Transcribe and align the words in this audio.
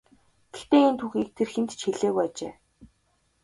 Гэхдээ 0.53 0.81
энэ 0.87 0.97
түүхийг 0.99 1.29
тэр 1.37 1.49
хэнд 1.53 1.69
ч 1.79 1.79
хэлээгүй 1.85 2.25
ажээ. 2.27 2.53